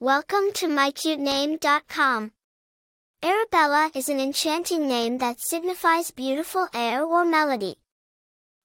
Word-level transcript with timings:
Welcome 0.00 0.52
to 0.54 0.68
mycutename.com. 0.68 2.30
Ayrabella 3.20 3.96
is 3.96 4.08
an 4.08 4.20
enchanting 4.20 4.86
name 4.86 5.18
that 5.18 5.40
signifies 5.40 6.12
beautiful 6.12 6.68
air 6.72 7.02
or 7.02 7.24
melody. 7.24 7.78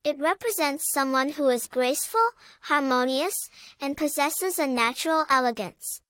It 0.04 0.20
represents 0.20 0.94
someone 0.94 1.30
who 1.30 1.50
is 1.50 1.66
graceful, 1.66 2.22
harmonious, 2.62 3.34
and 3.82 3.98
possesses 3.98 4.60
a 4.60 4.68
natural 4.68 5.26
elegance. 5.28 6.02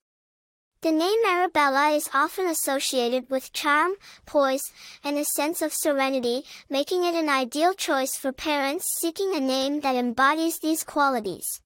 The 0.81 0.91
name 0.91 1.24
Ayrabella 1.26 1.96
is 1.96 2.10
often 2.14 2.48
associated 2.48 3.30
with 3.30 3.54
charm, 3.54 3.94
poise, 4.26 4.74
and 5.05 5.18
a 5.18 5.24
sense 5.24 5.62
of 5.62 5.71
serenity, 5.71 6.44
making 6.70 7.05
it 7.05 7.16
an 7.16 7.30
ideal 7.30 7.74
choice 7.74 8.18
for 8.18 8.34
parents 8.34 8.88
seeking 9.00 9.34
a 9.34 9.40
name 9.40 9.80
that 9.80 9.96
embodies 9.96 10.60
these 10.60 10.84
qualities. 10.84 11.62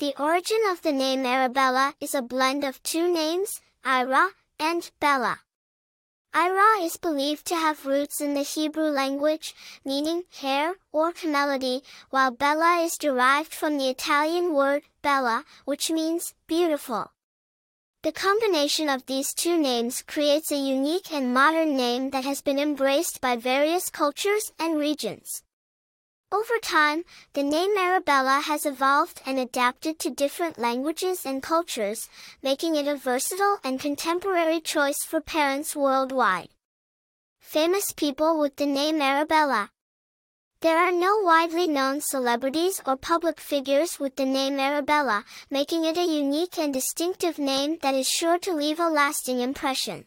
The 0.00 0.14
origin 0.18 0.62
of 0.70 0.80
the 0.80 0.92
name 0.92 1.26
Ayrabella 1.26 1.92
is 2.00 2.14
a 2.14 2.22
blend 2.22 2.64
of 2.64 2.82
two 2.82 3.12
names, 3.12 3.60
Ayra 3.84 4.30
and 4.58 4.90
Bella. 4.98 5.40
Ayra 6.32 6.82
is 6.82 6.96
believed 6.96 7.44
to 7.48 7.54
have 7.54 7.84
roots 7.84 8.18
in 8.18 8.32
the 8.32 8.40
Hebrew 8.40 8.88
language, 8.88 9.54
meaning 9.84 10.24
hair 10.40 10.76
or 10.90 11.12
melody, 11.22 11.82
while 12.08 12.30
Bella 12.30 12.78
is 12.82 12.96
derived 12.96 13.52
from 13.52 13.76
the 13.76 13.90
Italian 13.90 14.54
word 14.54 14.84
bella, 15.02 15.44
which 15.66 15.90
means 15.90 16.32
beautiful. 16.46 17.12
The 18.00 18.12
combination 18.12 18.88
of 18.88 19.04
these 19.04 19.34
two 19.34 19.58
names 19.58 20.00
creates 20.00 20.50
a 20.50 20.56
unique 20.56 21.12
and 21.12 21.34
modern 21.34 21.76
name 21.76 22.08
that 22.12 22.24
has 22.24 22.40
been 22.40 22.58
embraced 22.58 23.20
by 23.20 23.36
various 23.36 23.90
cultures 23.90 24.50
and 24.58 24.78
regions. 24.78 25.42
Over 26.32 26.58
time, 26.62 27.04
the 27.32 27.42
name 27.42 27.76
Ayrabella 27.76 28.42
has 28.42 28.64
evolved 28.64 29.20
and 29.26 29.36
adapted 29.36 29.98
to 29.98 30.10
different 30.10 30.58
languages 30.58 31.26
and 31.26 31.42
cultures, 31.42 32.08
making 32.40 32.76
it 32.76 32.86
a 32.86 32.94
versatile 32.94 33.58
and 33.64 33.80
contemporary 33.80 34.60
choice 34.60 35.02
for 35.04 35.20
parents 35.20 35.74
worldwide. 35.74 36.50
Famous 37.40 37.90
people 37.90 38.38
with 38.38 38.54
the 38.54 38.66
name 38.66 39.00
Ayrabella. 39.00 39.70
There 40.60 40.78
are 40.78 40.92
no 40.92 41.18
widely 41.18 41.66
known 41.66 42.00
celebrities 42.00 42.80
or 42.86 42.96
public 42.96 43.40
figures 43.40 43.98
with 43.98 44.14
the 44.14 44.26
name 44.26 44.58
Ayrabella, 44.58 45.24
making 45.50 45.84
it 45.84 45.96
a 45.96 46.04
unique 46.04 46.58
and 46.58 46.72
distinctive 46.72 47.40
name 47.40 47.78
that 47.82 47.96
is 47.96 48.08
sure 48.08 48.38
to 48.38 48.54
leave 48.54 48.78
a 48.78 48.88
lasting 48.88 49.40
impression. 49.40 50.04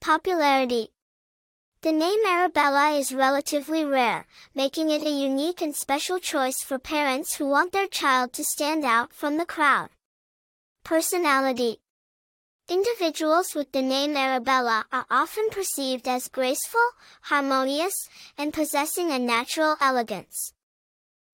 Popularity 0.00 0.90
the 1.82 1.90
name 1.90 2.24
Ayrabella 2.24 2.96
is 2.96 3.12
relatively 3.12 3.84
rare, 3.84 4.24
making 4.54 4.90
it 4.90 5.02
a 5.02 5.10
unique 5.10 5.60
and 5.60 5.74
special 5.74 6.20
choice 6.20 6.62
for 6.62 6.78
parents 6.78 7.34
who 7.34 7.46
want 7.46 7.72
their 7.72 7.88
child 7.88 8.32
to 8.34 8.44
stand 8.44 8.84
out 8.84 9.12
from 9.12 9.36
the 9.36 9.44
crowd. 9.44 9.88
Personality 10.84 11.80
Individuals 12.68 13.56
with 13.56 13.72
the 13.72 13.82
name 13.82 14.14
Ayrabella 14.14 14.84
are 14.92 15.06
often 15.10 15.50
perceived 15.50 16.06
as 16.06 16.28
graceful, 16.28 16.88
harmonious, 17.22 18.08
and 18.38 18.52
possessing 18.52 19.10
a 19.10 19.18
natural 19.18 19.76
elegance. 19.80 20.52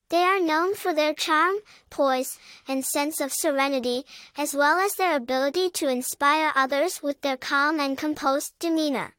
They 0.09 0.23
are 0.23 0.41
known 0.41 0.75
for 0.75 0.95
their 0.95 1.13
charm, 1.13 1.57
poise, 1.91 2.39
and 2.67 2.87
sense 2.87 3.21
of 3.21 3.35
serenity, 3.35 4.05
as 4.39 4.55
well 4.55 4.79
as 4.79 4.95
their 4.95 5.15
ability 5.15 5.69
to 5.75 5.89
inspire 5.89 6.53
others 6.55 7.03
with 7.03 7.21
their 7.21 7.37
calm 7.37 7.79
and 7.79 7.99
composed 7.99 8.59
demeanor. 8.59 9.18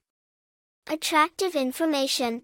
Attractive 0.92 1.54
information. 1.54 2.42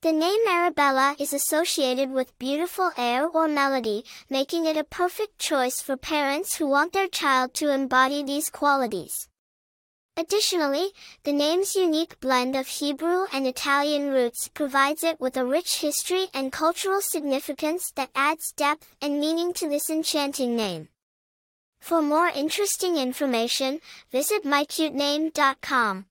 The 0.00 0.10
name 0.10 0.44
Ayrabella 0.44 1.14
is 1.20 1.32
associated 1.32 2.10
with 2.10 2.36
beautiful 2.36 2.90
air 2.98 3.28
or 3.28 3.46
melody, 3.46 4.04
making 4.28 4.66
it 4.66 4.76
a 4.76 4.82
perfect 4.82 5.38
choice 5.38 5.80
for 5.80 5.96
parents 5.96 6.56
who 6.56 6.66
want 6.66 6.92
their 6.92 7.06
child 7.06 7.54
to 7.54 7.70
embody 7.70 8.24
these 8.24 8.50
qualities. 8.50 9.28
Additionally, 10.16 10.88
the 11.22 11.32
name's 11.32 11.76
unique 11.76 12.18
blend 12.18 12.56
of 12.56 12.66
Hebrew 12.66 13.26
and 13.32 13.46
Italian 13.46 14.10
roots 14.10 14.48
provides 14.48 15.04
it 15.04 15.20
with 15.20 15.36
a 15.36 15.46
rich 15.46 15.80
history 15.80 16.26
and 16.34 16.50
cultural 16.50 17.00
significance 17.00 17.92
that 17.94 18.10
adds 18.16 18.50
depth 18.50 18.96
and 19.00 19.20
meaning 19.20 19.52
to 19.52 19.68
this 19.68 19.88
enchanting 19.88 20.56
name. 20.56 20.88
For 21.78 22.02
more 22.02 22.26
interesting 22.26 22.96
information, 22.96 23.80
visit 24.10 24.42
mycutename.com. 24.42 26.06